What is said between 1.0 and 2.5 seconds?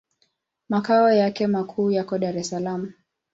yake makuu yako Dar es